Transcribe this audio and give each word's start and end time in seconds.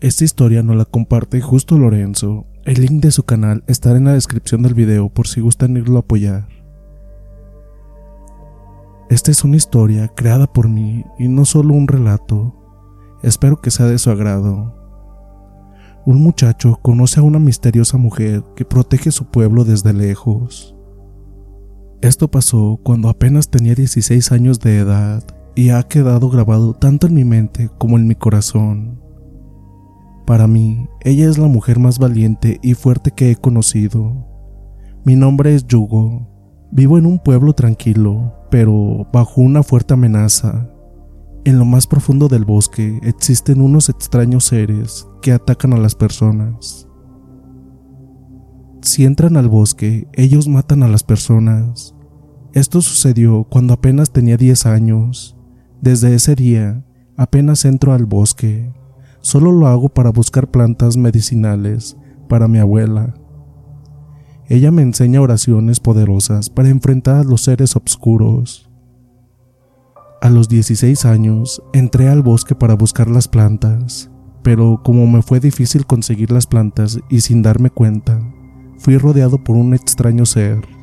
Esta 0.00 0.24
historia 0.24 0.62
nos 0.62 0.76
la 0.76 0.86
comparte 0.86 1.42
justo 1.42 1.76
Lorenzo. 1.76 2.46
El 2.64 2.80
link 2.80 3.02
de 3.02 3.10
su 3.10 3.24
canal 3.24 3.62
estará 3.66 3.98
en 3.98 4.04
la 4.04 4.14
descripción 4.14 4.62
del 4.62 4.72
video 4.72 5.10
por 5.10 5.28
si 5.28 5.42
gustan 5.42 5.76
irlo 5.76 5.98
a 5.98 6.00
apoyar. 6.00 6.48
Esta 9.10 9.30
es 9.30 9.44
una 9.44 9.56
historia 9.56 10.08
creada 10.08 10.50
por 10.50 10.70
mí 10.70 11.04
y 11.18 11.28
no 11.28 11.44
solo 11.44 11.74
un 11.74 11.86
relato. 11.86 12.56
Espero 13.22 13.60
que 13.60 13.70
sea 13.70 13.84
de 13.86 13.98
su 13.98 14.10
agrado. 14.10 14.74
Un 16.06 16.22
muchacho 16.22 16.78
conoce 16.80 17.20
a 17.20 17.22
una 17.22 17.38
misteriosa 17.38 17.98
mujer 17.98 18.42
que 18.56 18.64
protege 18.64 19.10
su 19.10 19.26
pueblo 19.26 19.64
desde 19.64 19.92
lejos. 19.92 20.74
Esto 22.00 22.30
pasó 22.30 22.80
cuando 22.82 23.10
apenas 23.10 23.50
tenía 23.50 23.74
16 23.74 24.32
años 24.32 24.60
de 24.60 24.78
edad 24.78 25.22
y 25.54 25.68
ha 25.68 25.82
quedado 25.82 26.30
grabado 26.30 26.72
tanto 26.72 27.06
en 27.06 27.12
mi 27.12 27.26
mente 27.26 27.68
como 27.76 27.98
en 27.98 28.06
mi 28.06 28.14
corazón. 28.14 28.99
Para 30.30 30.46
mí, 30.46 30.88
ella 31.00 31.28
es 31.28 31.38
la 31.38 31.48
mujer 31.48 31.80
más 31.80 31.98
valiente 31.98 32.60
y 32.62 32.74
fuerte 32.74 33.10
que 33.10 33.32
he 33.32 33.34
conocido. 33.34 34.28
Mi 35.04 35.16
nombre 35.16 35.56
es 35.56 35.66
Yugo. 35.66 36.28
Vivo 36.70 36.98
en 36.98 37.06
un 37.06 37.18
pueblo 37.18 37.52
tranquilo, 37.52 38.32
pero 38.48 39.08
bajo 39.12 39.40
una 39.40 39.64
fuerte 39.64 39.94
amenaza. 39.94 40.70
En 41.44 41.58
lo 41.58 41.64
más 41.64 41.88
profundo 41.88 42.28
del 42.28 42.44
bosque 42.44 43.00
existen 43.02 43.60
unos 43.60 43.88
extraños 43.88 44.44
seres 44.44 45.04
que 45.20 45.32
atacan 45.32 45.72
a 45.72 45.78
las 45.78 45.96
personas. 45.96 46.86
Si 48.82 49.04
entran 49.04 49.36
al 49.36 49.48
bosque, 49.48 50.06
ellos 50.12 50.46
matan 50.46 50.84
a 50.84 50.88
las 50.88 51.02
personas. 51.02 51.96
Esto 52.52 52.82
sucedió 52.82 53.48
cuando 53.50 53.74
apenas 53.74 54.12
tenía 54.12 54.36
10 54.36 54.66
años. 54.66 55.36
Desde 55.80 56.14
ese 56.14 56.36
día, 56.36 56.84
apenas 57.16 57.64
entro 57.64 57.92
al 57.92 58.06
bosque. 58.06 58.72
Solo 59.20 59.52
lo 59.52 59.66
hago 59.66 59.88
para 59.88 60.10
buscar 60.10 60.50
plantas 60.50 60.96
medicinales 60.96 61.96
para 62.28 62.48
mi 62.48 62.58
abuela. 62.58 63.14
Ella 64.48 64.70
me 64.70 64.82
enseña 64.82 65.20
oraciones 65.20 65.78
poderosas 65.78 66.50
para 66.50 66.70
enfrentar 66.70 67.16
a 67.16 67.24
los 67.24 67.42
seres 67.42 67.76
oscuros. 67.76 68.70
A 70.22 70.30
los 70.30 70.48
16 70.48 71.04
años 71.04 71.62
entré 71.72 72.08
al 72.08 72.22
bosque 72.22 72.54
para 72.54 72.74
buscar 72.74 73.08
las 73.08 73.28
plantas, 73.28 74.10
pero 74.42 74.80
como 74.82 75.06
me 75.06 75.22
fue 75.22 75.40
difícil 75.40 75.86
conseguir 75.86 76.30
las 76.30 76.46
plantas 76.46 76.98
y 77.08 77.20
sin 77.20 77.42
darme 77.42 77.70
cuenta, 77.70 78.20
fui 78.78 78.98
rodeado 78.98 79.42
por 79.42 79.56
un 79.56 79.74
extraño 79.74 80.26
ser. 80.26 80.79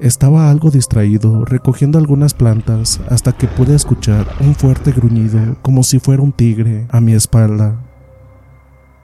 Estaba 0.00 0.48
algo 0.50 0.70
distraído 0.70 1.44
recogiendo 1.44 1.98
algunas 1.98 2.32
plantas 2.32 3.00
hasta 3.10 3.32
que 3.32 3.48
pude 3.48 3.74
escuchar 3.74 4.26
un 4.40 4.54
fuerte 4.54 4.92
gruñido 4.92 5.56
como 5.60 5.82
si 5.82 5.98
fuera 5.98 6.22
un 6.22 6.32
tigre 6.32 6.86
a 6.90 7.00
mi 7.00 7.14
espalda. 7.14 7.80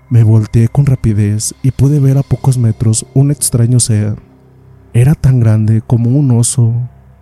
Me 0.08 0.22
volteé 0.22 0.68
con 0.68 0.86
rapidez 0.86 1.52
y 1.62 1.72
pude 1.72 1.98
ver 1.98 2.16
a 2.16 2.22
pocos 2.22 2.58
metros 2.58 3.06
un 3.12 3.32
extraño 3.32 3.80
ser. 3.80 4.22
Era 4.92 5.14
tan 5.14 5.40
grande 5.40 5.82
como 5.84 6.10
un 6.10 6.30
oso, 6.30 6.72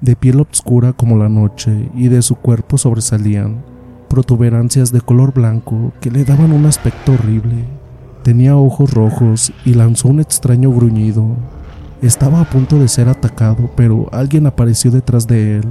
de 0.03 0.17
piel 0.17 0.41
oscura 0.41 0.93
como 0.93 1.17
la 1.17 1.31
noche 1.31 1.89
y 1.95 2.09
de 2.09 2.21
su 2.21 2.35
cuerpo 2.35 2.77
sobresalían 2.77 3.65
protuberancias 4.13 4.93
de 4.93 5.01
color 5.01 5.33
blanco 5.33 5.95
que 6.03 6.11
le 6.11 6.27
daban 6.27 6.53
un 6.53 6.67
aspecto 6.67 7.13
horrible. 7.13 7.65
Tenía 8.23 8.59
ojos 8.59 8.93
rojos 8.93 9.55
y 9.65 9.73
lanzó 9.73 10.09
un 10.09 10.21
extraño 10.21 10.71
gruñido. 10.71 11.35
Estaba 12.03 12.41
a 12.41 12.51
punto 12.51 12.81
de 12.81 12.89
ser 12.89 13.09
atacado, 13.09 13.71
pero 13.77 14.09
alguien 14.11 14.49
apareció 14.49 14.91
detrás 14.91 15.29
de 15.29 15.59
él, 15.59 15.65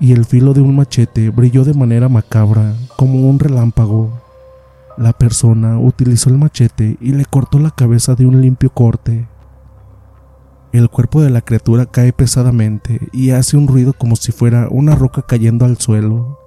y 0.00 0.12
el 0.12 0.24
filo 0.24 0.54
de 0.54 0.62
un 0.62 0.74
machete 0.74 1.28
brilló 1.28 1.62
de 1.62 1.74
manera 1.74 2.08
macabra, 2.08 2.72
como 2.96 3.28
un 3.28 3.38
relámpago. 3.38 4.10
La 4.96 5.12
persona 5.12 5.78
utilizó 5.78 6.30
el 6.30 6.38
machete 6.38 6.96
y 7.02 7.12
le 7.12 7.26
cortó 7.26 7.58
la 7.58 7.70
cabeza 7.70 8.14
de 8.14 8.24
un 8.24 8.40
limpio 8.40 8.70
corte. 8.70 9.28
El 10.72 10.88
cuerpo 10.88 11.20
de 11.20 11.28
la 11.28 11.42
criatura 11.42 11.84
cae 11.84 12.14
pesadamente 12.14 13.08
y 13.12 13.32
hace 13.32 13.58
un 13.58 13.68
ruido 13.68 13.92
como 13.92 14.16
si 14.16 14.32
fuera 14.32 14.68
una 14.70 14.94
roca 14.94 15.20
cayendo 15.20 15.66
al 15.66 15.76
suelo. 15.76 16.38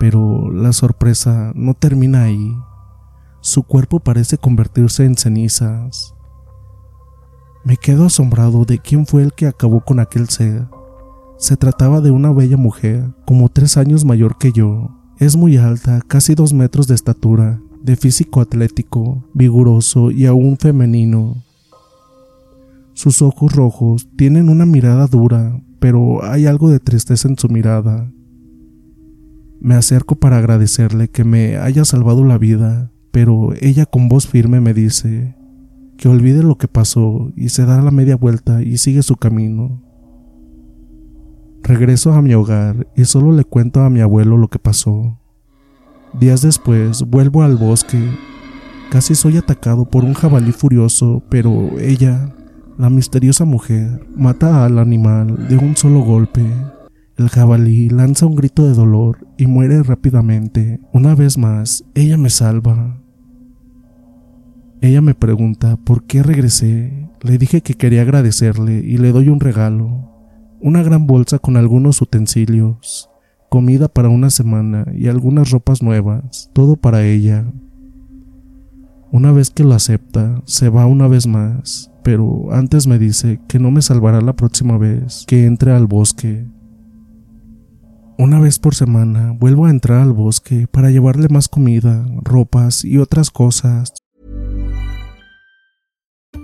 Pero 0.00 0.50
la 0.50 0.72
sorpresa 0.72 1.52
no 1.54 1.74
termina 1.74 2.24
ahí. 2.24 2.52
Su 3.42 3.62
cuerpo 3.62 4.00
parece 4.00 4.38
convertirse 4.38 5.04
en 5.04 5.16
cenizas. 5.16 6.15
Me 7.66 7.76
quedo 7.76 8.06
asombrado 8.06 8.64
de 8.64 8.78
quién 8.78 9.06
fue 9.06 9.24
el 9.24 9.32
que 9.32 9.48
acabó 9.48 9.80
con 9.80 9.98
aquel 9.98 10.28
ser. 10.28 10.68
Se 11.36 11.56
trataba 11.56 12.00
de 12.00 12.12
una 12.12 12.30
bella 12.30 12.56
mujer, 12.56 13.12
como 13.26 13.48
tres 13.48 13.76
años 13.76 14.04
mayor 14.04 14.38
que 14.38 14.52
yo. 14.52 14.90
Es 15.18 15.36
muy 15.36 15.56
alta, 15.56 16.00
casi 16.06 16.36
dos 16.36 16.52
metros 16.52 16.86
de 16.86 16.94
estatura, 16.94 17.60
de 17.82 17.96
físico 17.96 18.40
atlético, 18.40 19.28
vigoroso 19.34 20.12
y 20.12 20.26
aún 20.26 20.58
femenino. 20.58 21.42
Sus 22.94 23.20
ojos 23.20 23.52
rojos 23.52 24.06
tienen 24.16 24.48
una 24.48 24.64
mirada 24.64 25.08
dura, 25.08 25.60
pero 25.80 26.22
hay 26.22 26.46
algo 26.46 26.70
de 26.70 26.78
tristeza 26.78 27.26
en 27.26 27.36
su 27.36 27.48
mirada. 27.48 28.12
Me 29.58 29.74
acerco 29.74 30.14
para 30.14 30.38
agradecerle 30.38 31.08
que 31.08 31.24
me 31.24 31.56
haya 31.56 31.84
salvado 31.84 32.22
la 32.22 32.38
vida, 32.38 32.92
pero 33.10 33.54
ella 33.60 33.86
con 33.86 34.08
voz 34.08 34.28
firme 34.28 34.60
me 34.60 34.72
dice 34.72 35.35
que 35.96 36.08
olvide 36.08 36.42
lo 36.42 36.58
que 36.58 36.68
pasó 36.68 37.32
y 37.36 37.48
se 37.48 37.64
da 37.64 37.80
la 37.80 37.90
media 37.90 38.16
vuelta 38.16 38.62
y 38.62 38.78
sigue 38.78 39.02
su 39.02 39.16
camino. 39.16 39.82
Regreso 41.62 42.12
a 42.12 42.22
mi 42.22 42.34
hogar 42.34 42.86
y 42.94 43.04
solo 43.06 43.32
le 43.32 43.44
cuento 43.44 43.80
a 43.80 43.90
mi 43.90 44.00
abuelo 44.00 44.36
lo 44.36 44.48
que 44.48 44.58
pasó. 44.58 45.18
Días 46.18 46.42
después 46.42 47.02
vuelvo 47.02 47.42
al 47.42 47.56
bosque. 47.56 47.98
Casi 48.90 49.14
soy 49.14 49.36
atacado 49.36 49.84
por 49.84 50.04
un 50.04 50.14
jabalí 50.14 50.52
furioso, 50.52 51.22
pero 51.28 51.78
ella, 51.80 52.32
la 52.78 52.88
misteriosa 52.88 53.44
mujer, 53.44 54.06
mata 54.14 54.64
al 54.64 54.78
animal 54.78 55.48
de 55.48 55.56
un 55.56 55.76
solo 55.76 56.00
golpe. 56.00 56.44
El 57.16 57.28
jabalí 57.30 57.88
lanza 57.88 58.26
un 58.26 58.36
grito 58.36 58.64
de 58.64 58.74
dolor 58.74 59.26
y 59.36 59.46
muere 59.46 59.82
rápidamente. 59.82 60.80
Una 60.92 61.14
vez 61.14 61.36
más, 61.36 61.84
ella 61.94 62.16
me 62.16 62.30
salva. 62.30 63.02
Ella 64.80 65.00
me 65.00 65.14
pregunta 65.14 65.76
por 65.76 66.04
qué 66.04 66.22
regresé. 66.22 67.08
Le 67.22 67.38
dije 67.38 67.62
que 67.62 67.74
quería 67.74 68.02
agradecerle 68.02 68.80
y 68.84 68.98
le 68.98 69.12
doy 69.12 69.28
un 69.28 69.40
regalo. 69.40 70.12
Una 70.60 70.82
gran 70.82 71.06
bolsa 71.06 71.38
con 71.38 71.56
algunos 71.56 72.00
utensilios, 72.02 73.10
comida 73.48 73.88
para 73.88 74.08
una 74.08 74.30
semana 74.30 74.86
y 74.94 75.08
algunas 75.08 75.50
ropas 75.50 75.82
nuevas, 75.82 76.50
todo 76.52 76.76
para 76.76 77.04
ella. 77.04 77.44
Una 79.10 79.32
vez 79.32 79.50
que 79.50 79.64
lo 79.64 79.74
acepta, 79.74 80.42
se 80.44 80.68
va 80.68 80.86
una 80.86 81.08
vez 81.08 81.26
más, 81.26 81.90
pero 82.02 82.52
antes 82.52 82.86
me 82.86 82.98
dice 82.98 83.40
que 83.48 83.58
no 83.58 83.70
me 83.70 83.82
salvará 83.82 84.20
la 84.20 84.34
próxima 84.34 84.78
vez 84.78 85.24
que 85.26 85.46
entre 85.46 85.72
al 85.72 85.86
bosque. 85.86 86.46
Una 88.18 88.40
vez 88.40 88.58
por 88.58 88.74
semana 88.74 89.32
vuelvo 89.38 89.66
a 89.66 89.70
entrar 89.70 90.00
al 90.00 90.12
bosque 90.12 90.66
para 90.70 90.90
llevarle 90.90 91.28
más 91.28 91.48
comida, 91.48 92.06
ropas 92.22 92.84
y 92.84 92.98
otras 92.98 93.30
cosas. 93.30 93.92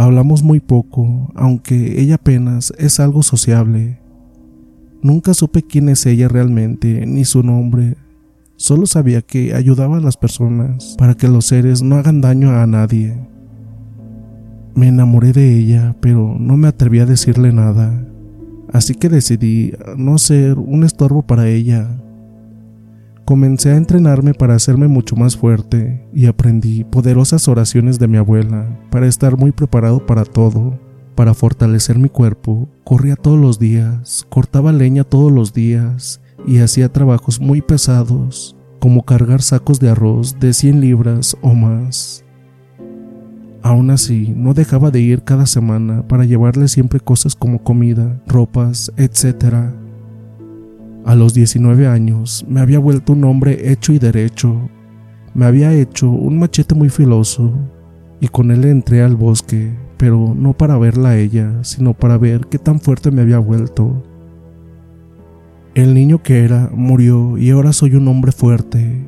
Hablamos 0.00 0.42
muy 0.42 0.60
poco, 0.60 1.30
aunque 1.34 2.00
ella 2.00 2.14
apenas 2.14 2.72
es 2.78 3.00
algo 3.00 3.22
sociable. 3.22 3.98
Nunca 5.02 5.34
supe 5.34 5.62
quién 5.62 5.90
es 5.90 6.06
ella 6.06 6.26
realmente, 6.26 7.04
ni 7.04 7.26
su 7.26 7.42
nombre. 7.42 7.98
Solo 8.56 8.86
sabía 8.86 9.20
que 9.20 9.52
ayudaba 9.54 9.98
a 9.98 10.00
las 10.00 10.16
personas 10.16 10.94
para 10.96 11.16
que 11.16 11.28
los 11.28 11.44
seres 11.44 11.82
no 11.82 11.96
hagan 11.96 12.22
daño 12.22 12.50
a 12.50 12.66
nadie. 12.66 13.14
Me 14.74 14.88
enamoré 14.88 15.34
de 15.34 15.58
ella, 15.58 15.94
pero 16.00 16.34
no 16.40 16.56
me 16.56 16.68
atreví 16.68 17.00
a 17.00 17.04
decirle 17.04 17.52
nada. 17.52 18.02
Así 18.72 18.94
que 18.94 19.10
decidí 19.10 19.74
no 19.98 20.16
ser 20.16 20.58
un 20.58 20.82
estorbo 20.84 21.20
para 21.20 21.46
ella. 21.46 22.00
Comencé 23.30 23.70
a 23.70 23.76
entrenarme 23.76 24.34
para 24.34 24.56
hacerme 24.56 24.88
mucho 24.88 25.14
más 25.14 25.36
fuerte 25.36 26.04
y 26.12 26.26
aprendí 26.26 26.82
poderosas 26.82 27.46
oraciones 27.46 28.00
de 28.00 28.08
mi 28.08 28.16
abuela 28.16 28.76
para 28.90 29.06
estar 29.06 29.36
muy 29.36 29.52
preparado 29.52 30.04
para 30.04 30.24
todo. 30.24 30.80
Para 31.14 31.32
fortalecer 31.32 31.96
mi 31.96 32.08
cuerpo, 32.08 32.68
corría 32.82 33.14
todos 33.14 33.38
los 33.38 33.60
días, 33.60 34.26
cortaba 34.30 34.72
leña 34.72 35.04
todos 35.04 35.30
los 35.30 35.52
días 35.52 36.20
y 36.44 36.58
hacía 36.58 36.92
trabajos 36.92 37.38
muy 37.38 37.62
pesados, 37.62 38.56
como 38.80 39.04
cargar 39.04 39.42
sacos 39.42 39.78
de 39.78 39.90
arroz 39.90 40.40
de 40.40 40.52
100 40.52 40.80
libras 40.80 41.36
o 41.40 41.54
más. 41.54 42.24
Aún 43.62 43.90
así, 43.90 44.34
no 44.36 44.54
dejaba 44.54 44.90
de 44.90 45.02
ir 45.02 45.22
cada 45.22 45.46
semana 45.46 46.02
para 46.08 46.24
llevarle 46.24 46.66
siempre 46.66 46.98
cosas 46.98 47.36
como 47.36 47.62
comida, 47.62 48.20
ropas, 48.26 48.90
etc. 48.96 49.70
A 51.04 51.14
los 51.14 51.32
19 51.32 51.86
años 51.86 52.44
me 52.48 52.60
había 52.60 52.78
vuelto 52.78 53.14
un 53.14 53.24
hombre 53.24 53.72
hecho 53.72 53.92
y 53.92 53.98
derecho. 53.98 54.68
Me 55.34 55.46
había 55.46 55.72
hecho 55.72 56.10
un 56.10 56.38
machete 56.38 56.74
muy 56.74 56.90
filoso 56.90 57.54
y 58.20 58.28
con 58.28 58.50
él 58.50 58.64
entré 58.64 59.02
al 59.02 59.16
bosque, 59.16 59.74
pero 59.96 60.34
no 60.36 60.52
para 60.52 60.76
verla 60.76 61.10
a 61.10 61.18
ella, 61.18 61.64
sino 61.64 61.94
para 61.94 62.18
ver 62.18 62.46
qué 62.46 62.58
tan 62.58 62.80
fuerte 62.80 63.10
me 63.10 63.22
había 63.22 63.38
vuelto. 63.38 64.02
El 65.74 65.94
niño 65.94 66.22
que 66.22 66.44
era 66.44 66.70
murió 66.74 67.38
y 67.38 67.50
ahora 67.50 67.72
soy 67.72 67.94
un 67.94 68.06
hombre 68.08 68.32
fuerte. 68.32 69.06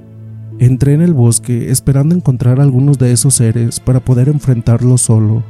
Entré 0.58 0.94
en 0.94 1.02
el 1.02 1.12
bosque 1.12 1.70
esperando 1.70 2.14
encontrar 2.14 2.60
algunos 2.60 2.98
de 2.98 3.12
esos 3.12 3.34
seres 3.34 3.80
para 3.80 4.00
poder 4.00 4.28
enfrentarlos 4.28 5.02
solo. 5.02 5.42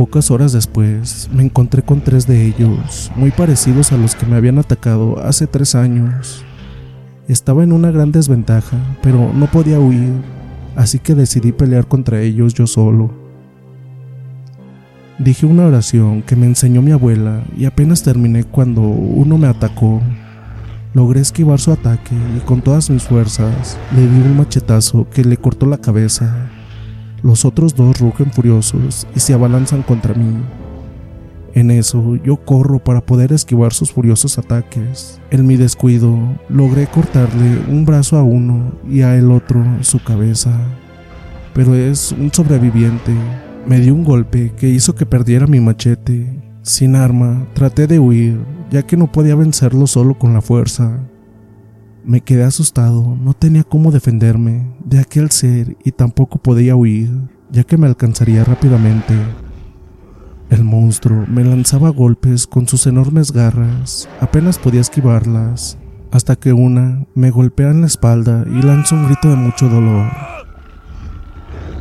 Pocas 0.00 0.30
horas 0.30 0.52
después 0.52 1.28
me 1.30 1.42
encontré 1.42 1.82
con 1.82 2.00
tres 2.00 2.26
de 2.26 2.46
ellos, 2.46 3.12
muy 3.16 3.30
parecidos 3.30 3.92
a 3.92 3.98
los 3.98 4.14
que 4.14 4.24
me 4.24 4.36
habían 4.36 4.58
atacado 4.58 5.22
hace 5.22 5.46
tres 5.46 5.74
años. 5.74 6.42
Estaba 7.28 7.64
en 7.64 7.70
una 7.70 7.90
gran 7.90 8.10
desventaja, 8.10 8.78
pero 9.02 9.30
no 9.34 9.46
podía 9.50 9.78
huir, 9.78 10.14
así 10.74 11.00
que 11.00 11.14
decidí 11.14 11.52
pelear 11.52 11.86
contra 11.86 12.22
ellos 12.22 12.54
yo 12.54 12.66
solo. 12.66 13.10
Dije 15.18 15.44
una 15.44 15.66
oración 15.66 16.22
que 16.22 16.34
me 16.34 16.46
enseñó 16.46 16.80
mi 16.80 16.92
abuela 16.92 17.44
y 17.54 17.66
apenas 17.66 18.02
terminé 18.02 18.44
cuando 18.44 18.80
uno 18.80 19.36
me 19.36 19.48
atacó. 19.48 20.00
Logré 20.94 21.20
esquivar 21.20 21.60
su 21.60 21.72
ataque 21.72 22.14
y 22.38 22.40
con 22.46 22.62
todas 22.62 22.88
mis 22.88 23.02
fuerzas 23.02 23.76
le 23.94 24.00
di 24.00 24.18
un 24.22 24.38
machetazo 24.38 25.06
que 25.10 25.24
le 25.24 25.36
cortó 25.36 25.66
la 25.66 25.76
cabeza. 25.76 26.50
Los 27.22 27.44
otros 27.44 27.74
dos 27.74 27.98
rugen 28.00 28.30
furiosos 28.32 29.06
y 29.14 29.20
se 29.20 29.34
abalanzan 29.34 29.82
contra 29.82 30.14
mí. 30.14 30.42
En 31.52 31.70
eso 31.70 32.16
yo 32.16 32.36
corro 32.36 32.78
para 32.78 33.00
poder 33.00 33.32
esquivar 33.32 33.72
sus 33.72 33.92
furiosos 33.92 34.38
ataques. 34.38 35.20
En 35.30 35.46
mi 35.46 35.56
descuido 35.56 36.16
logré 36.48 36.86
cortarle 36.86 37.58
un 37.68 37.84
brazo 37.84 38.16
a 38.16 38.22
uno 38.22 38.72
y 38.88 39.02
a 39.02 39.16
el 39.16 39.30
otro 39.30 39.64
su 39.80 40.02
cabeza. 40.02 40.52
Pero 41.52 41.74
es 41.74 42.12
un 42.12 42.32
sobreviviente. 42.32 43.12
Me 43.66 43.80
dio 43.80 43.94
un 43.94 44.04
golpe 44.04 44.52
que 44.56 44.68
hizo 44.68 44.94
que 44.94 45.06
perdiera 45.06 45.46
mi 45.46 45.60
machete. 45.60 46.40
Sin 46.62 46.94
arma, 46.94 47.46
traté 47.54 47.86
de 47.86 47.98
huir, 47.98 48.38
ya 48.70 48.82
que 48.82 48.96
no 48.96 49.10
podía 49.10 49.34
vencerlo 49.34 49.86
solo 49.86 50.18
con 50.18 50.32
la 50.32 50.40
fuerza. 50.40 51.00
Me 52.10 52.22
quedé 52.22 52.42
asustado, 52.42 53.16
no 53.22 53.34
tenía 53.34 53.62
cómo 53.62 53.92
defenderme 53.92 54.74
de 54.84 54.98
aquel 54.98 55.30
ser 55.30 55.76
y 55.84 55.92
tampoco 55.92 56.38
podía 56.38 56.74
huir, 56.74 57.08
ya 57.52 57.62
que 57.62 57.76
me 57.76 57.86
alcanzaría 57.86 58.42
rápidamente. 58.42 59.14
El 60.48 60.64
monstruo 60.64 61.24
me 61.28 61.44
lanzaba 61.44 61.88
golpes 61.90 62.48
con 62.48 62.66
sus 62.66 62.88
enormes 62.88 63.30
garras, 63.30 64.08
apenas 64.20 64.58
podía 64.58 64.80
esquivarlas. 64.80 65.78
hasta 66.10 66.34
que 66.34 66.52
una 66.52 67.06
me 67.14 67.30
golpea 67.30 67.70
en 67.70 67.82
la 67.82 67.86
espalda 67.86 68.44
y 68.44 68.60
lanza 68.60 68.96
un 68.96 69.06
grito 69.06 69.28
de 69.28 69.36
mucho 69.36 69.68
dolor. 69.68 70.10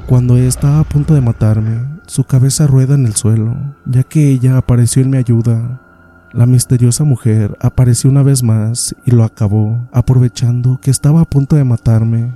Cuando 0.05 0.37
estaba 0.37 0.81
a 0.81 0.83
punto 0.83 1.15
de 1.15 1.21
matarme, 1.21 2.01
su 2.05 2.23
cabeza 2.23 2.67
rueda 2.67 2.93
en 2.93 3.07
el 3.07 3.15
suelo, 3.15 3.57
ya 3.87 4.03
que 4.03 4.29
ella 4.29 4.57
apareció 4.57 5.01
en 5.01 5.09
mi 5.09 5.17
ayuda. 5.17 5.88
La 6.31 6.45
misteriosa 6.45 7.03
mujer 7.03 7.57
apareció 7.59 8.07
una 8.09 8.21
vez 8.21 8.43
más 8.43 8.95
y 9.03 9.11
lo 9.11 9.23
acabó, 9.23 9.87
aprovechando 9.91 10.79
que 10.79 10.91
estaba 10.91 11.21
a 11.21 11.25
punto 11.25 11.55
de 11.55 11.63
matarme. 11.63 12.31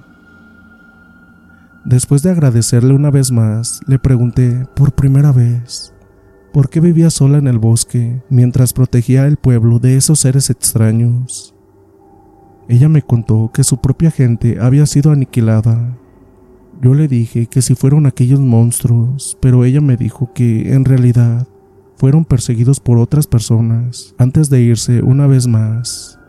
Después 1.86 2.24
de 2.24 2.32
agradecerle 2.32 2.94
una 2.96 3.12
vez 3.12 3.32
más, 3.32 3.82
le 3.86 4.00
pregunté 4.00 4.66
por 4.76 4.94
primera 4.94 5.32
vez 5.32 5.94
por 6.54 6.70
qué 6.70 6.80
vivía 6.80 7.12
sola 7.12 7.38
en 7.38 7.48
el 7.48 7.60
bosque 7.60 8.24
mientras 8.30 8.74
protegía 8.74 9.28
el 9.28 9.38
pueblo 9.38 9.78
de 9.78 9.96
esos 9.98 10.20
seres 10.20 10.50
extraños. 10.50 11.54
Ella 12.68 12.90
me 12.90 13.04
contó 13.04 13.52
que 13.54 13.64
su 13.64 13.78
propia 13.78 14.10
gente 14.10 14.58
había 14.60 14.88
sido 14.88 15.12
aniquilada. 15.12 15.98
Yo 16.82 16.96
le 16.96 17.08
dije 17.08 17.46
que 17.46 17.62
si 17.62 17.76
fueron 17.76 18.08
aquellos 18.08 18.40
monstruos, 18.40 19.38
pero 19.40 19.66
ella 19.66 19.82
me 19.82 19.98
dijo 19.98 20.32
que 20.34 20.74
en 20.74 20.86
realidad 20.86 21.48
fueron 22.04 22.26
perseguidos 22.26 22.82
por 22.82 22.98
otras 22.98 23.28
personas 23.28 24.14
antes 24.18 24.50
de 24.50 24.60
irse 24.60 25.02
una 25.02 25.26
vez 25.26 25.48
más. 25.48 26.20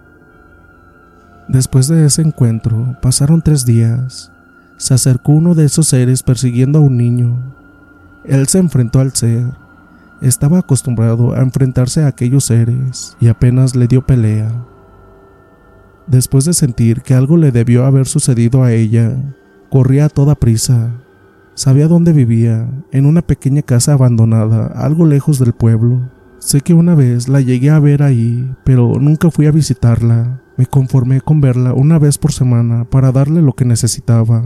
Después 1.49 1.88
de 1.88 2.07
ese 2.07 2.23
encuentro 2.23 2.97
pasaron 3.02 3.43
tres 3.43 3.66
días. 3.66 4.31
Se 4.76 4.95
acercó 4.95 5.33
uno 5.33 5.57
de 5.57 5.64
esos 5.64 5.88
seres 5.88 6.23
persiguiendo 6.23 6.78
a 6.78 6.83
un 6.83 6.97
niño. 6.97 7.57
Él 8.25 8.47
se 8.47 8.59
enfrentó 8.59 9.00
al 9.00 9.16
ser. 9.16 9.47
Estaba 10.23 10.61
acostumbrado 10.61 11.35
a 11.35 11.40
enfrentarse 11.40 12.04
a 12.04 12.07
aquellos 12.07 12.45
seres 12.45 13.16
y 13.19 13.26
apenas 13.26 13.75
le 13.75 13.88
dio 13.88 14.07
pelea. 14.07 14.52
Después 16.07 16.45
de 16.45 16.52
sentir 16.52 17.02
que 17.02 17.14
algo 17.14 17.37
le 17.37 17.50
debió 17.50 17.85
haber 17.85 18.07
sucedido 18.07 18.62
a 18.62 18.71
ella, 18.71 19.16
corría 19.71 20.04
a 20.04 20.09
toda 20.09 20.37
prisa. 20.37 21.04
Sabía 21.55 21.87
dónde 21.87 22.13
vivía, 22.13 22.69
en 22.91 23.07
una 23.07 23.23
pequeña 23.23 23.63
casa 23.63 23.93
abandonada, 23.93 24.67
algo 24.67 25.07
lejos 25.07 25.39
del 25.39 25.53
pueblo. 25.53 26.11
Sé 26.39 26.61
que 26.61 26.75
una 26.75 26.97
vez 26.97 27.29
la 27.29 27.41
llegué 27.41 27.71
a 27.71 27.79
ver 27.79 28.03
ahí, 28.03 28.53
pero 28.65 28.99
nunca 28.99 29.31
fui 29.31 29.47
a 29.47 29.53
visitarla. 29.53 30.43
Me 30.57 30.67
conformé 30.67 31.21
con 31.21 31.41
verla 31.41 31.73
una 31.73 31.99
vez 32.01 32.19
por 32.19 32.33
semana 32.33 32.85
para 32.85 33.13
darle 33.13 33.41
lo 33.41 33.53
que 33.53 33.65
necesitaba. 33.65 34.43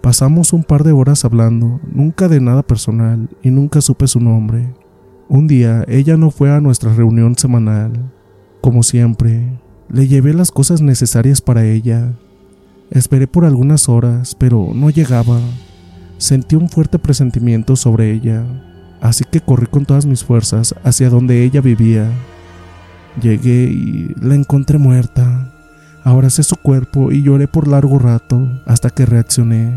Pasamos 0.00 0.54
un 0.54 0.64
par 0.64 0.84
de 0.84 0.92
horas 0.92 1.24
hablando, 1.24 1.80
nunca 1.92 2.28
de 2.28 2.40
nada 2.40 2.62
personal, 2.62 3.28
y 3.42 3.50
nunca 3.50 3.82
supe 3.82 4.06
su 4.06 4.20
nombre. 4.20 4.72
Un 5.28 5.48
día 5.48 5.84
ella 5.86 6.16
no 6.16 6.30
fue 6.30 6.50
a 6.50 6.60
nuestra 6.60 6.94
reunión 6.94 7.36
semanal. 7.36 8.10
Como 8.62 8.82
siempre, 8.82 9.60
le 9.88 10.08
llevé 10.08 10.32
las 10.32 10.50
cosas 10.50 10.80
necesarias 10.80 11.42
para 11.42 11.64
ella. 11.64 12.14
Esperé 12.90 13.26
por 13.26 13.44
algunas 13.44 13.88
horas, 13.88 14.34
pero 14.34 14.70
no 14.74 14.90
llegaba. 14.90 15.40
Sentí 16.18 16.56
un 16.56 16.68
fuerte 16.68 16.98
presentimiento 16.98 17.76
sobre 17.76 18.12
ella, 18.12 18.44
así 19.00 19.24
que 19.30 19.40
corrí 19.40 19.66
con 19.66 19.84
todas 19.84 20.06
mis 20.06 20.24
fuerzas 20.24 20.74
hacia 20.84 21.10
donde 21.10 21.44
ella 21.44 21.60
vivía. 21.60 22.10
Llegué 23.20 23.64
y 23.64 24.14
la 24.20 24.34
encontré 24.34 24.78
muerta. 24.78 25.52
Abracé 26.04 26.42
su 26.42 26.56
cuerpo 26.56 27.10
y 27.10 27.22
lloré 27.22 27.48
por 27.48 27.66
largo 27.66 27.98
rato 27.98 28.48
hasta 28.66 28.90
que 28.90 29.04
reaccioné. 29.04 29.74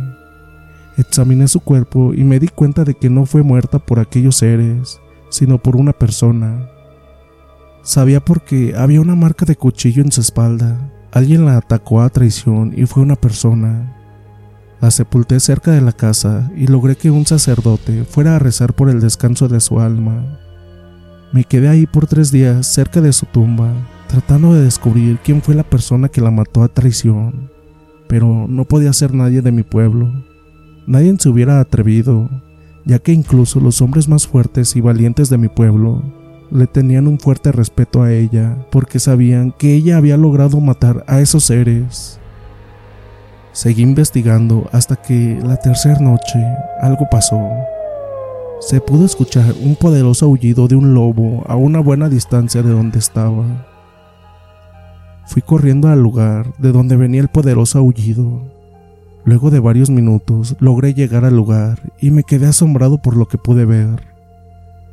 Examiné 0.97 1.47
su 1.47 1.61
cuerpo 1.61 2.13
y 2.13 2.23
me 2.23 2.39
di 2.39 2.49
cuenta 2.49 2.83
de 2.83 2.93
que 2.93 3.09
no 3.09 3.25
fue 3.25 3.41
muerta 3.41 3.79
por 3.79 3.99
aquellos 3.99 4.35
seres, 4.35 4.99
sino 5.29 5.57
por 5.57 5.75
una 5.75 5.93
persona. 5.93 6.69
Sabía 7.81 8.19
porque 8.19 8.75
había 8.75 9.01
una 9.01 9.15
marca 9.15 9.45
de 9.45 9.55
cuchillo 9.55 10.03
en 10.03 10.11
su 10.11 10.21
espalda. 10.21 10.91
Alguien 11.11 11.45
la 11.45 11.57
atacó 11.57 12.01
a 12.01 12.09
traición 12.09 12.73
y 12.75 12.85
fue 12.85 13.01
una 13.01 13.15
persona. 13.15 13.95
La 14.79 14.91
sepulté 14.91 15.39
cerca 15.39 15.71
de 15.71 15.81
la 15.81 15.91
casa 15.91 16.51
y 16.55 16.67
logré 16.67 16.95
que 16.95 17.09
un 17.09 17.25
sacerdote 17.25 18.03
fuera 18.03 18.35
a 18.35 18.39
rezar 18.39 18.73
por 18.73 18.89
el 18.89 18.99
descanso 18.99 19.47
de 19.47 19.59
su 19.59 19.79
alma. 19.79 20.39
Me 21.33 21.43
quedé 21.43 21.67
ahí 21.67 21.85
por 21.87 22.07
tres 22.07 22.31
días 22.31 22.67
cerca 22.67 23.01
de 23.01 23.11
su 23.11 23.25
tumba, 23.25 23.73
tratando 24.07 24.53
de 24.53 24.63
descubrir 24.63 25.17
quién 25.23 25.41
fue 25.41 25.55
la 25.55 25.63
persona 25.63 26.09
que 26.09 26.21
la 26.21 26.31
mató 26.31 26.63
a 26.63 26.67
traición, 26.67 27.51
pero 28.07 28.45
no 28.47 28.65
podía 28.65 28.93
ser 28.93 29.13
nadie 29.13 29.41
de 29.41 29.51
mi 29.51 29.63
pueblo. 29.63 30.11
Nadie 30.87 31.15
se 31.19 31.29
hubiera 31.29 31.59
atrevido, 31.59 32.29
ya 32.85 32.99
que 32.99 33.13
incluso 33.13 33.59
los 33.59 33.81
hombres 33.81 34.07
más 34.07 34.27
fuertes 34.27 34.75
y 34.75 34.81
valientes 34.81 35.29
de 35.29 35.37
mi 35.37 35.49
pueblo 35.49 36.18
le 36.51 36.67
tenían 36.67 37.07
un 37.07 37.19
fuerte 37.19 37.51
respeto 37.51 38.01
a 38.01 38.11
ella 38.11 38.55
porque 38.71 38.99
sabían 38.99 39.51
que 39.51 39.73
ella 39.73 39.97
había 39.97 40.17
logrado 40.17 40.59
matar 40.59 41.03
a 41.07 41.19
esos 41.19 41.45
seres. 41.45 42.19
Seguí 43.51 43.81
investigando 43.81 44.69
hasta 44.71 44.95
que 44.95 45.39
la 45.43 45.57
tercera 45.57 45.99
noche 45.99 46.39
algo 46.81 47.07
pasó. 47.09 47.39
Se 48.59 48.81
pudo 48.81 49.05
escuchar 49.05 49.53
un 49.61 49.75
poderoso 49.75 50.25
aullido 50.25 50.67
de 50.67 50.75
un 50.75 50.93
lobo 50.93 51.43
a 51.47 51.55
una 51.55 51.79
buena 51.79 52.09
distancia 52.09 52.61
de 52.61 52.71
donde 52.71 52.99
estaba. 52.99 53.45
Fui 55.27 55.41
corriendo 55.41 55.87
al 55.87 56.01
lugar 56.01 56.53
de 56.57 56.71
donde 56.71 56.97
venía 56.97 57.21
el 57.21 57.29
poderoso 57.29 57.79
aullido. 57.79 58.41
Luego 59.25 59.49
de 59.51 59.59
varios 59.59 59.89
minutos 59.89 60.55
logré 60.59 60.93
llegar 60.93 61.25
al 61.25 61.35
lugar 61.35 61.79
y 61.99 62.11
me 62.11 62.23
quedé 62.23 62.47
asombrado 62.47 63.01
por 63.01 63.15
lo 63.15 63.27
que 63.27 63.37
pude 63.37 63.65
ver 63.65 64.08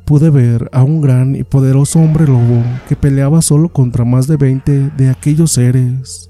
pude 0.07 0.29
ver 0.29 0.69
a 0.71 0.83
un 0.83 1.01
gran 1.01 1.35
y 1.35 1.43
poderoso 1.43 1.99
hombre 1.99 2.25
lobo 2.25 2.63
que 2.87 2.95
peleaba 2.95 3.41
solo 3.41 3.67
contra 3.67 4.05
más 4.05 4.25
de 4.25 4.37
20 4.37 4.91
de 4.91 5.09
aquellos 5.09 5.51
seres. 5.51 6.29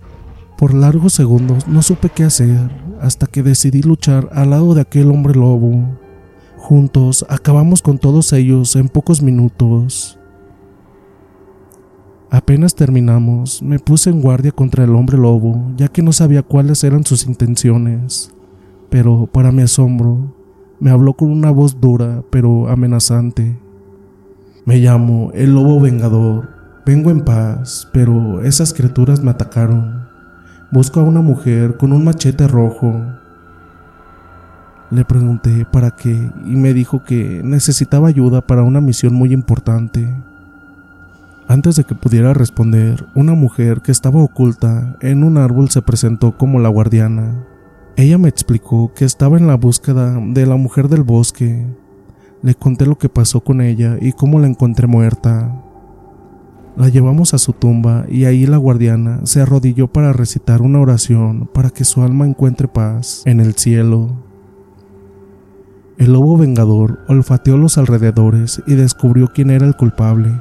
Por 0.57 0.73
largos 0.73 1.13
segundos 1.13 1.67
no 1.67 1.83
supe 1.83 2.09
qué 2.09 2.23
hacer 2.23 2.71
hasta 2.99 3.27
que 3.27 3.43
decidí 3.43 3.83
luchar 3.83 4.29
al 4.33 4.49
lado 4.49 4.73
de 4.73 4.81
aquel 4.81 5.11
hombre 5.11 5.35
lobo. 5.35 5.95
Juntos 6.57 7.23
acabamos 7.29 7.83
con 7.83 7.99
todos 7.99 8.33
ellos 8.33 8.75
en 8.75 8.89
pocos 8.89 9.21
minutos. 9.21 10.17
Apenas 12.31 12.73
terminamos, 12.73 13.61
me 13.61 13.77
puse 13.77 14.09
en 14.09 14.21
guardia 14.21 14.51
contra 14.51 14.85
el 14.85 14.95
hombre 14.95 15.19
lobo, 15.19 15.71
ya 15.77 15.87
que 15.87 16.01
no 16.01 16.13
sabía 16.13 16.41
cuáles 16.41 16.83
eran 16.83 17.05
sus 17.05 17.27
intenciones. 17.27 18.33
Pero, 18.89 19.29
para 19.31 19.51
mi 19.51 19.61
asombro, 19.61 20.33
me 20.79 20.89
habló 20.89 21.13
con 21.13 21.31
una 21.31 21.51
voz 21.51 21.79
dura 21.79 22.23
pero 22.31 22.67
amenazante. 22.69 23.66
Me 24.67 24.79
llamo 24.79 25.31
el 25.33 25.53
lobo 25.53 25.79
vengador. 25.79 26.49
Vengo 26.85 27.09
en 27.09 27.21
paz, 27.21 27.87
pero 27.93 28.41
esas 28.41 28.73
criaturas 28.73 29.23
me 29.23 29.31
atacaron. 29.31 30.09
Busco 30.71 30.99
a 30.99 31.03
una 31.03 31.21
mujer 31.21 31.77
con 31.77 31.93
un 31.93 32.03
machete 32.03 32.49
rojo. 32.49 33.01
Le 34.91 35.05
pregunté 35.05 35.65
para 35.71 35.91
qué 35.91 36.11
y 36.11 36.57
me 36.57 36.73
dijo 36.73 37.01
que 37.05 37.39
necesitaba 37.45 38.09
ayuda 38.09 38.41
para 38.41 38.63
una 38.63 38.81
misión 38.81 39.13
muy 39.13 39.31
importante. 39.31 40.13
Antes 41.47 41.77
de 41.77 41.85
que 41.85 41.95
pudiera 41.95 42.33
responder, 42.33 43.05
una 43.15 43.35
mujer 43.35 43.79
que 43.79 43.93
estaba 43.93 44.21
oculta 44.21 44.97
en 44.99 45.23
un 45.23 45.37
árbol 45.37 45.69
se 45.69 45.81
presentó 45.81 46.37
como 46.37 46.59
la 46.59 46.67
guardiana. 46.67 47.45
Ella 47.95 48.17
me 48.17 48.27
explicó 48.27 48.91
que 48.93 49.05
estaba 49.05 49.37
en 49.37 49.47
la 49.47 49.55
búsqueda 49.55 50.19
de 50.21 50.45
la 50.45 50.57
mujer 50.57 50.89
del 50.89 51.03
bosque 51.03 51.65
le 52.47 52.55
conté 52.55 52.85
lo 52.85 52.97
que 52.97 53.09
pasó 53.09 53.41
con 53.41 53.59
ella 53.59 53.97
y 53.99 54.13
cómo 54.13 54.39
la 54.39 54.47
encontré 54.47 54.87
muerta. 54.87 55.53
La 56.77 56.87
llevamos 56.87 57.33
a 57.33 57.39
su 57.39 57.51
tumba 57.51 58.05
y 58.07 58.23
ahí 58.23 58.45
la 58.45 58.55
guardiana 58.55 59.19
se 59.25 59.41
arrodilló 59.41 59.89
para 59.89 60.13
recitar 60.13 60.61
una 60.61 60.79
oración 60.79 61.49
para 61.53 61.71
que 61.71 61.83
su 61.83 62.03
alma 62.03 62.25
encuentre 62.25 62.69
paz 62.69 63.21
en 63.25 63.41
el 63.41 63.55
cielo. 63.55 64.15
El 65.97 66.13
lobo 66.13 66.37
vengador 66.37 66.99
olfateó 67.09 67.57
los 67.57 67.77
alrededores 67.77 68.63
y 68.65 68.75
descubrió 68.75 69.27
quién 69.33 69.49
era 69.49 69.67
el 69.67 69.75
culpable. 69.75 70.31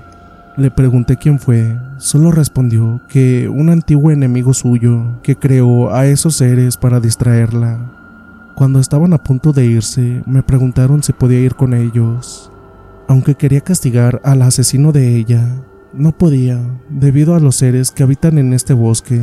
Le 0.56 0.70
pregunté 0.70 1.16
quién 1.16 1.40
fue, 1.40 1.76
solo 1.98 2.30
respondió 2.30 3.00
que 3.08 3.48
un 3.48 3.68
antiguo 3.68 4.12
enemigo 4.12 4.54
suyo 4.54 5.20
que 5.24 5.34
creó 5.34 5.92
a 5.92 6.06
esos 6.06 6.36
seres 6.36 6.76
para 6.76 7.00
distraerla. 7.00 8.05
Cuando 8.56 8.80
estaban 8.80 9.12
a 9.12 9.22
punto 9.22 9.52
de 9.52 9.66
irse, 9.66 10.22
me 10.24 10.42
preguntaron 10.42 11.02
si 11.02 11.12
podía 11.12 11.40
ir 11.40 11.56
con 11.56 11.74
ellos. 11.74 12.50
Aunque 13.06 13.34
quería 13.34 13.60
castigar 13.60 14.22
al 14.24 14.40
asesino 14.40 14.92
de 14.92 15.14
ella, 15.14 15.62
no 15.92 16.16
podía, 16.16 16.58
debido 16.88 17.34
a 17.34 17.38
los 17.38 17.56
seres 17.56 17.90
que 17.90 18.02
habitan 18.02 18.38
en 18.38 18.54
este 18.54 18.72
bosque. 18.72 19.20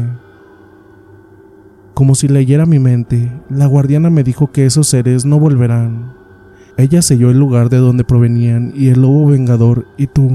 Como 1.96 2.14
si 2.14 2.28
leyera 2.28 2.68
mi 2.68 2.78
mente, 2.78 3.32
la 3.50 3.66
guardiana 3.66 4.12
me 4.12 4.24
dijo 4.24 4.52
que 4.52 4.68
esos 4.68 4.88
seres 4.88 5.26
no 5.26 5.40
volverán. 5.40 6.14
Ella 6.78 7.02
selló 7.02 7.32
el 7.32 7.40
lugar 7.40 7.70
de 7.70 7.78
donde 7.78 8.04
provenían 8.04 8.72
y 8.76 8.90
el 8.90 9.02
lobo 9.02 9.26
vengador 9.26 9.88
y 9.98 10.06
tú 10.06 10.30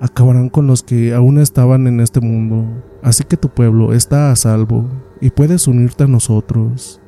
acabarán 0.00 0.48
con 0.48 0.66
los 0.66 0.82
que 0.82 1.14
aún 1.14 1.38
estaban 1.38 1.86
en 1.86 2.00
este 2.00 2.20
mundo. 2.20 2.82
Así 3.04 3.22
que 3.22 3.36
tu 3.36 3.50
pueblo 3.50 3.92
está 3.92 4.32
a 4.32 4.36
salvo 4.36 4.90
y 5.20 5.30
puedes 5.30 5.68
unirte 5.68 6.02
a 6.02 6.08
nosotros 6.08 7.00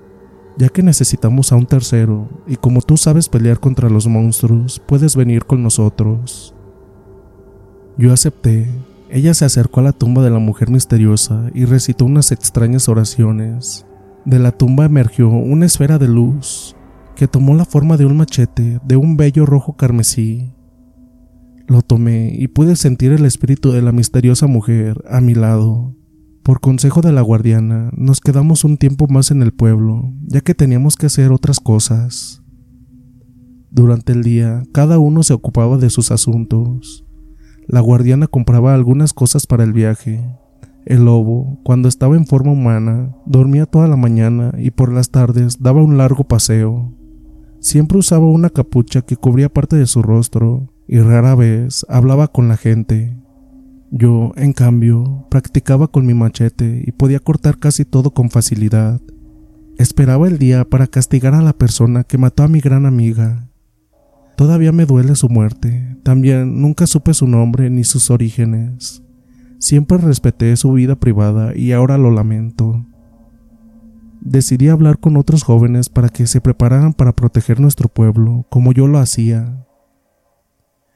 ya 0.58 0.68
que 0.68 0.82
necesitamos 0.82 1.52
a 1.52 1.56
un 1.56 1.66
tercero, 1.66 2.28
y 2.46 2.56
como 2.56 2.82
tú 2.82 2.96
sabes 2.96 3.28
pelear 3.28 3.60
contra 3.60 3.88
los 3.88 4.08
monstruos, 4.08 4.82
puedes 4.86 5.14
venir 5.14 5.44
con 5.44 5.62
nosotros. 5.62 6.52
Yo 7.96 8.12
acepté, 8.12 8.68
Ella 9.10 9.32
se 9.32 9.46
acercó 9.46 9.80
a 9.80 9.84
la 9.84 9.92
tumba 9.92 10.22
de 10.22 10.30
la 10.30 10.38
mujer 10.38 10.68
misteriosa 10.68 11.50
y 11.54 11.64
recitó 11.64 12.04
unas 12.04 12.30
extrañas 12.30 12.88
oraciones. 12.90 13.86
De 14.26 14.38
la 14.38 14.52
tumba 14.52 14.84
emergió 14.84 15.30
una 15.30 15.64
esfera 15.64 15.96
de 15.96 16.08
luz 16.08 16.76
que 17.16 17.26
tomó 17.26 17.54
la 17.54 17.64
forma 17.64 17.96
de 17.96 18.04
un 18.04 18.16
machete 18.16 18.80
de 18.84 18.96
un 18.96 19.16
bello 19.16 19.46
rojo 19.46 19.76
carmesí. 19.76 20.52
Lo 21.66 21.82
tomé 21.82 22.32
y 22.34 22.48
pude 22.48 22.76
sentir 22.76 23.12
el 23.12 23.24
espíritu 23.24 23.72
de 23.72 23.80
la 23.80 23.92
misteriosa 23.92 24.46
mujer 24.46 25.02
a 25.08 25.20
mi 25.20 25.34
lado. 25.34 25.94
Por 26.48 26.60
consejo 26.60 27.02
de 27.02 27.12
la 27.12 27.20
guardiana, 27.20 27.90
nos 27.94 28.22
quedamos 28.22 28.64
un 28.64 28.78
tiempo 28.78 29.06
más 29.06 29.30
en 29.30 29.42
el 29.42 29.52
pueblo, 29.52 30.14
ya 30.28 30.40
que 30.40 30.54
teníamos 30.54 30.96
que 30.96 31.04
hacer 31.04 31.30
otras 31.30 31.60
cosas. 31.60 32.42
Durante 33.70 34.12
el 34.12 34.22
día, 34.22 34.62
cada 34.72 34.98
uno 34.98 35.22
se 35.22 35.34
ocupaba 35.34 35.76
de 35.76 35.90
sus 35.90 36.10
asuntos. 36.10 37.04
La 37.66 37.80
guardiana 37.80 38.28
compraba 38.28 38.72
algunas 38.72 39.12
cosas 39.12 39.46
para 39.46 39.62
el 39.62 39.74
viaje. 39.74 40.24
El 40.86 41.04
lobo, 41.04 41.60
cuando 41.64 41.86
estaba 41.86 42.16
en 42.16 42.24
forma 42.24 42.52
humana, 42.52 43.14
dormía 43.26 43.66
toda 43.66 43.86
la 43.86 43.96
mañana 43.96 44.54
y 44.56 44.70
por 44.70 44.90
las 44.90 45.10
tardes 45.10 45.58
daba 45.60 45.82
un 45.82 45.98
largo 45.98 46.24
paseo. 46.24 46.94
Siempre 47.60 47.98
usaba 47.98 48.24
una 48.24 48.48
capucha 48.48 49.02
que 49.02 49.18
cubría 49.18 49.50
parte 49.50 49.76
de 49.76 49.86
su 49.86 50.00
rostro 50.00 50.72
y 50.86 50.98
rara 50.98 51.34
vez 51.34 51.84
hablaba 51.90 52.28
con 52.28 52.48
la 52.48 52.56
gente. 52.56 53.18
Yo, 53.90 54.32
en 54.36 54.52
cambio, 54.52 55.26
practicaba 55.30 55.88
con 55.88 56.04
mi 56.04 56.12
machete 56.12 56.82
y 56.86 56.92
podía 56.92 57.20
cortar 57.20 57.58
casi 57.58 57.84
todo 57.84 58.10
con 58.10 58.28
facilidad. 58.28 59.00
Esperaba 59.78 60.28
el 60.28 60.38
día 60.38 60.64
para 60.64 60.86
castigar 60.86 61.34
a 61.34 61.42
la 61.42 61.52
persona 61.52 62.04
que 62.04 62.18
mató 62.18 62.42
a 62.42 62.48
mi 62.48 62.60
gran 62.60 62.84
amiga. 62.84 63.48
Todavía 64.36 64.72
me 64.72 64.84
duele 64.86 65.14
su 65.14 65.28
muerte, 65.28 65.96
también 66.02 66.60
nunca 66.60 66.86
supe 66.86 67.14
su 67.14 67.26
nombre 67.26 67.70
ni 67.70 67.82
sus 67.84 68.10
orígenes. 68.10 69.02
Siempre 69.58 69.98
respeté 69.98 70.54
su 70.56 70.72
vida 70.72 70.96
privada 70.96 71.56
y 71.56 71.72
ahora 71.72 71.98
lo 71.98 72.10
lamento. 72.10 72.86
Decidí 74.20 74.68
hablar 74.68 74.98
con 74.98 75.16
otros 75.16 75.42
jóvenes 75.42 75.88
para 75.88 76.08
que 76.08 76.26
se 76.26 76.40
prepararan 76.40 76.92
para 76.92 77.14
proteger 77.14 77.58
nuestro 77.58 77.88
pueblo, 77.88 78.46
como 78.50 78.72
yo 78.72 78.86
lo 78.86 78.98
hacía. 78.98 79.66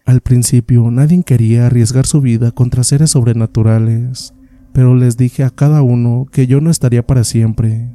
Al 0.05 0.21
principio 0.21 0.91
nadie 0.91 1.23
quería 1.23 1.67
arriesgar 1.67 2.07
su 2.07 2.21
vida 2.21 2.51
contra 2.51 2.83
seres 2.83 3.11
sobrenaturales, 3.11 4.35
pero 4.73 4.97
les 4.97 5.17
dije 5.17 5.45
a 5.45 5.51
cada 5.51 5.83
uno 5.83 6.27
que 6.31 6.47
yo 6.47 6.61
no 6.61 6.71
estaría 6.71 7.07
para 7.07 7.23
siempre. 7.23 7.89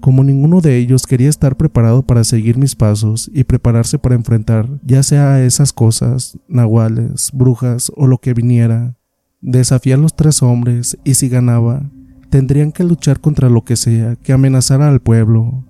Como 0.00 0.24
ninguno 0.24 0.60
de 0.60 0.78
ellos 0.78 1.06
quería 1.06 1.28
estar 1.28 1.56
preparado 1.56 2.02
para 2.02 2.24
seguir 2.24 2.56
mis 2.56 2.74
pasos 2.74 3.30
y 3.32 3.44
prepararse 3.44 3.98
para 3.98 4.14
enfrentar 4.14 4.68
ya 4.82 5.02
sea 5.02 5.34
a 5.34 5.44
esas 5.44 5.72
cosas, 5.72 6.38
nahuales, 6.48 7.30
brujas 7.32 7.92
o 7.94 8.06
lo 8.06 8.18
que 8.18 8.34
viniera, 8.34 8.96
desafié 9.42 9.94
a 9.94 9.98
los 9.98 10.16
tres 10.16 10.42
hombres 10.42 10.96
y 11.04 11.14
si 11.14 11.28
ganaba, 11.28 11.90
tendrían 12.30 12.72
que 12.72 12.82
luchar 12.82 13.20
contra 13.20 13.50
lo 13.50 13.62
que 13.62 13.76
sea 13.76 14.16
que 14.16 14.32
amenazara 14.32 14.88
al 14.88 15.00
pueblo. 15.00 15.64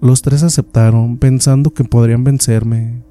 Los 0.00 0.22
tres 0.22 0.44
aceptaron 0.44 1.18
pensando 1.18 1.74
que 1.74 1.84
podrían 1.84 2.24
vencerme, 2.24 3.02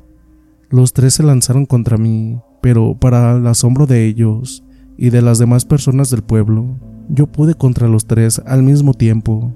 los 0.69 0.93
tres 0.93 1.15
se 1.15 1.23
lanzaron 1.23 1.65
contra 1.65 1.97
mí, 1.97 2.39
pero 2.61 2.95
para 2.99 3.35
el 3.35 3.47
asombro 3.47 3.87
de 3.87 4.05
ellos 4.05 4.63
y 4.97 5.09
de 5.09 5.21
las 5.21 5.39
demás 5.39 5.65
personas 5.65 6.09
del 6.11 6.21
pueblo, 6.21 6.77
yo 7.09 7.27
pude 7.27 7.55
contra 7.55 7.87
los 7.87 8.05
tres 8.05 8.41
al 8.45 8.61
mismo 8.61 8.93
tiempo. 8.93 9.55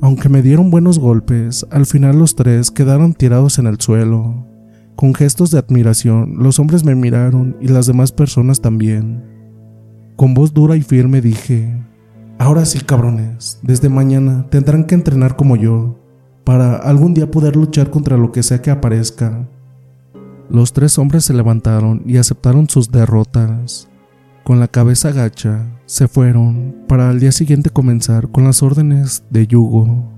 Aunque 0.00 0.28
me 0.28 0.42
dieron 0.42 0.70
buenos 0.70 0.98
golpes, 0.98 1.64
al 1.70 1.86
final 1.86 2.18
los 2.18 2.34
tres 2.34 2.72
quedaron 2.72 3.14
tirados 3.14 3.60
en 3.60 3.68
el 3.68 3.80
suelo. 3.80 4.46
Con 4.96 5.14
gestos 5.14 5.52
de 5.52 5.58
admiración, 5.58 6.34
los 6.38 6.58
hombres 6.58 6.84
me 6.84 6.96
miraron 6.96 7.56
y 7.60 7.68
las 7.68 7.86
demás 7.86 8.10
personas 8.10 8.60
también. 8.60 9.22
Con 10.16 10.34
voz 10.34 10.52
dura 10.52 10.76
y 10.76 10.82
firme 10.82 11.20
dije, 11.20 11.72
Ahora 12.38 12.64
sí, 12.64 12.80
cabrones, 12.80 13.60
desde 13.62 13.88
mañana 13.88 14.46
tendrán 14.50 14.84
que 14.84 14.96
entrenar 14.96 15.36
como 15.36 15.54
yo, 15.54 16.00
para 16.42 16.74
algún 16.74 17.14
día 17.14 17.30
poder 17.30 17.54
luchar 17.54 17.90
contra 17.90 18.16
lo 18.16 18.32
que 18.32 18.42
sea 18.42 18.60
que 18.60 18.72
aparezca. 18.72 19.48
Los 20.52 20.74
tres 20.74 20.98
hombres 20.98 21.24
se 21.24 21.32
levantaron 21.32 22.02
y 22.04 22.18
aceptaron 22.18 22.68
sus 22.68 22.90
derrotas. 22.90 23.88
Con 24.44 24.60
la 24.60 24.68
cabeza 24.68 25.10
gacha, 25.10 25.64
se 25.86 26.08
fueron 26.08 26.76
para 26.86 27.08
al 27.08 27.20
día 27.20 27.32
siguiente 27.32 27.70
comenzar 27.70 28.30
con 28.30 28.44
las 28.44 28.62
órdenes 28.62 29.24
de 29.30 29.46
yugo. 29.46 30.12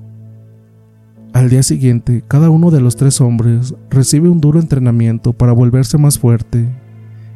Al 1.32 1.50
día 1.50 1.62
siguiente, 1.62 2.24
cada 2.26 2.50
uno 2.50 2.72
de 2.72 2.80
los 2.80 2.96
tres 2.96 3.20
hombres 3.20 3.76
recibe 3.90 4.28
un 4.28 4.40
duro 4.40 4.58
entrenamiento 4.58 5.34
para 5.34 5.52
volverse 5.52 5.98
más 5.98 6.18
fuerte 6.18 6.68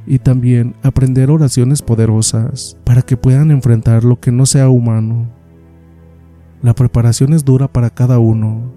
y 0.04 0.18
también 0.18 0.74
aprender 0.82 1.30
oraciones 1.30 1.82
poderosas 1.82 2.76
para 2.82 3.02
que 3.02 3.16
puedan 3.16 3.52
enfrentar 3.52 4.02
lo 4.02 4.18
que 4.18 4.32
no 4.32 4.44
sea 4.44 4.70
humano. 4.70 5.30
La 6.62 6.74
preparación 6.74 7.32
es 7.32 7.44
dura 7.44 7.68
para 7.68 7.90
cada 7.90 8.18
uno, 8.18 8.72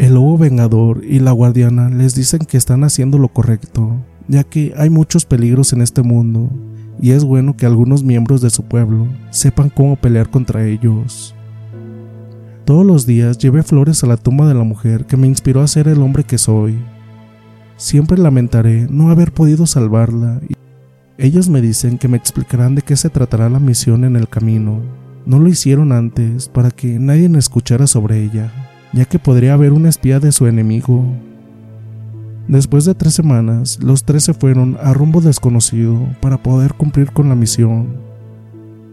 el 0.00 0.14
lobo 0.14 0.38
vengador 0.38 1.04
y 1.04 1.18
la 1.18 1.32
guardiana 1.32 1.90
les 1.90 2.14
dicen 2.14 2.40
que 2.40 2.56
están 2.56 2.84
haciendo 2.84 3.18
lo 3.18 3.28
correcto, 3.28 3.98
ya 4.28 4.44
que 4.44 4.72
hay 4.78 4.88
muchos 4.88 5.26
peligros 5.26 5.74
en 5.74 5.82
este 5.82 6.02
mundo, 6.02 6.48
y 7.02 7.10
es 7.10 7.22
bueno 7.22 7.54
que 7.54 7.66
algunos 7.66 8.02
miembros 8.02 8.40
de 8.40 8.48
su 8.48 8.62
pueblo 8.62 9.06
sepan 9.28 9.68
cómo 9.68 9.96
pelear 9.96 10.30
contra 10.30 10.66
ellos. 10.66 11.34
Todos 12.64 12.86
los 12.86 13.04
días 13.04 13.36
llevé 13.36 13.62
flores 13.62 14.02
a 14.02 14.06
la 14.06 14.16
tumba 14.16 14.48
de 14.48 14.54
la 14.54 14.64
mujer 14.64 15.04
que 15.04 15.18
me 15.18 15.26
inspiró 15.26 15.60
a 15.60 15.68
ser 15.68 15.86
el 15.86 16.00
hombre 16.00 16.24
que 16.24 16.38
soy. 16.38 16.78
Siempre 17.76 18.16
lamentaré 18.16 18.86
no 18.88 19.10
haber 19.10 19.32
podido 19.32 19.66
salvarla. 19.66 20.40
Ellos 21.18 21.50
me 21.50 21.60
dicen 21.60 21.98
que 21.98 22.08
me 22.08 22.16
explicarán 22.16 22.74
de 22.74 22.80
qué 22.80 22.96
se 22.96 23.10
tratará 23.10 23.50
la 23.50 23.60
misión 23.60 24.04
en 24.04 24.16
el 24.16 24.30
camino. 24.30 24.80
No 25.26 25.38
lo 25.38 25.50
hicieron 25.50 25.92
antes 25.92 26.48
para 26.48 26.70
que 26.70 26.98
nadie 26.98 27.30
escuchara 27.36 27.86
sobre 27.86 28.24
ella 28.24 28.50
ya 28.92 29.04
que 29.04 29.18
podría 29.18 29.54
haber 29.54 29.72
un 29.72 29.86
espía 29.86 30.20
de 30.20 30.32
su 30.32 30.46
enemigo. 30.46 31.04
Después 32.48 32.84
de 32.84 32.94
tres 32.94 33.14
semanas, 33.14 33.78
los 33.82 34.04
tres 34.04 34.24
se 34.24 34.34
fueron 34.34 34.76
a 34.82 34.92
rumbo 34.92 35.20
desconocido 35.20 36.08
para 36.20 36.42
poder 36.42 36.74
cumplir 36.74 37.12
con 37.12 37.28
la 37.28 37.34
misión. 37.34 37.98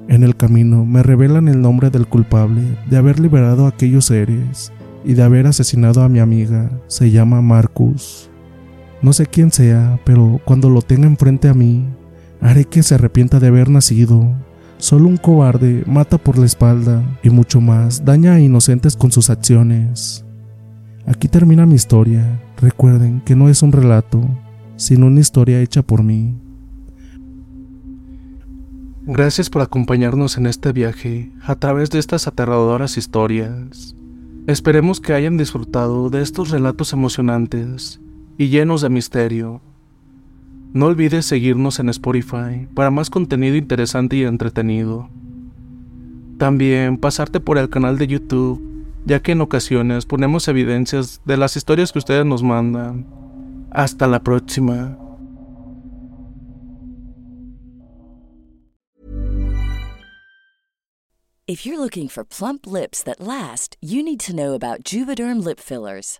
En 0.08 0.24
el 0.24 0.36
camino 0.36 0.86
me 0.86 1.04
revelan 1.04 1.48
el 1.48 1.62
nombre 1.62 1.90
del 1.90 2.08
culpable 2.08 2.62
de 2.90 2.98
haber 2.98 3.20
liberado 3.20 3.66
a 3.66 3.70
aquellos 3.70 4.06
seres 4.06 4.72
y 5.04 5.16
de 5.16 5.24
haber 5.24 5.48
asesinado 5.48 6.04
a 6.04 6.10
mi 6.10 6.20
amiga. 6.20 6.70
Se 6.88 7.12
llama 7.12 7.42
Marcus. 7.42 8.30
No 9.02 9.14
sé 9.14 9.26
quién 9.26 9.52
sea, 9.52 10.00
pero 10.06 10.40
cuando 10.46 10.70
lo 10.70 10.82
tenga 10.82 11.08
enfrente 11.08 11.50
a 11.50 11.54
mí, 11.54 11.86
haré 12.42 12.66
que 12.66 12.84
se 12.84 12.96
arrepienta 12.96 13.40
de 13.40 13.48
haber 13.48 13.70
nacido 13.70 14.36
Solo 14.80 15.08
un 15.08 15.18
cobarde 15.18 15.84
mata 15.88 16.18
por 16.18 16.38
la 16.38 16.46
espalda 16.46 17.04
y 17.24 17.32
mucho 17.32 17.60
más 17.60 18.06
daña 18.06 18.34
a 18.34 18.40
inocentes 18.40 18.96
con 18.96 19.12
sus 19.12 19.30
acciones. 19.32 20.24
Aquí 21.08 21.28
termina 21.28 21.66
mi 21.66 21.76
historia. 21.76 22.40
Recuerden 22.62 23.22
que 23.22 23.36
no 23.36 23.50
es 23.50 23.64
un 23.64 23.72
relato, 23.72 24.22
sino 24.76 25.08
una 25.08 25.20
historia 25.20 25.62
hecha 25.62 25.82
por 25.82 26.04
mí. 26.04 26.36
Gracias 29.10 29.50
por 29.50 29.62
acompañarnos 29.62 30.38
en 30.38 30.46
este 30.46 30.74
viaje 30.74 31.32
a 31.42 31.56
través 31.56 31.90
de 31.90 32.00
estas 32.00 32.28
aterradoras 32.28 32.98
historias. 32.98 33.96
Esperemos 34.48 35.02
que 35.02 35.14
hayan 35.14 35.38
disfrutado 35.38 36.10
de 36.10 36.22
estos 36.22 36.52
relatos 36.52 36.94
emocionantes 36.94 38.00
y 38.38 38.50
llenos 38.50 38.82
de 38.82 38.90
misterio. 38.90 39.62
No 40.78 40.86
olvides 40.86 41.26
seguirnos 41.26 41.80
en 41.80 41.90
Spotify 41.90 42.68
para 42.76 42.92
más 42.92 43.10
contenido 43.10 43.56
interesante 43.56 44.16
y 44.16 44.26
entretenido. 44.26 45.10
También 46.38 47.00
pasarte 47.00 47.40
por 47.40 47.58
el 47.58 47.68
canal 47.68 47.98
de 47.98 48.06
YouTube, 48.06 48.62
ya 49.04 49.20
que 49.20 49.32
en 49.32 49.42
ocasiones 49.42 50.06
ponemos 50.06 50.48
evidencias 50.48 51.20
de 51.26 51.36
las 51.36 51.58
historias 51.58 51.92
que 51.92 51.98
ustedes 51.98 52.28
nos 52.28 52.44
mandan. 52.44 53.08
Hasta 53.72 54.06
la 54.06 54.22
próxima. 54.22 55.00
If 61.48 61.66
you're 61.66 61.80
looking 61.80 62.08
for 62.08 62.24
plump 62.24 62.68
lips 62.68 63.02
that 63.02 63.20
last, 63.20 63.78
you 63.82 64.04
need 64.04 64.20
to 64.28 64.32
know 64.32 64.54
about 64.54 64.84
Juvederm 64.84 65.44
lip 65.44 65.60
fillers. 65.60 66.20